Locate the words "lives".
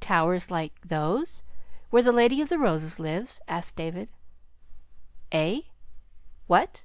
2.98-3.38